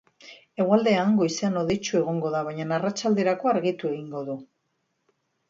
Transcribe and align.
Hegoaldean 0.61 1.11
goizean 1.19 1.59
hodeitsu 1.61 1.99
egongo 1.99 2.31
da, 2.37 2.41
baina 2.49 2.65
arratsalderako 2.79 3.53
argitu 3.53 3.93
egingo 3.93 4.25
du. 4.33 4.41